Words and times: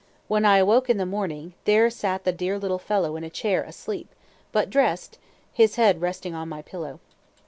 When 0.27 0.45
I 0.45 0.57
awoke 0.57 0.89
in 0.89 0.97
the 0.97 1.05
morning, 1.05 1.53
there 1.65 1.91
sat 1.91 2.23
the 2.23 2.31
dear 2.31 2.57
little 2.57 2.79
fellow 2.79 3.15
in 3.17 3.23
a 3.23 3.29
chair 3.29 3.61
asleep, 3.61 4.15
but 4.51 4.71
dressed, 4.71 5.19
his 5.53 5.75
head 5.75 6.01
resting 6.01 6.33
on 6.33 6.49
my 6.49 6.63
pillow. 6.63 6.99